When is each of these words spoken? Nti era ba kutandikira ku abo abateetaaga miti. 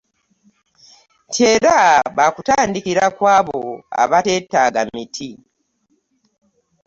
Nti 1.27 1.39
era 1.53 1.77
ba 2.15 2.25
kutandikira 2.35 3.03
ku 3.15 3.23
abo 3.37 3.59
abateetaaga 4.03 4.81
miti. 4.93 5.29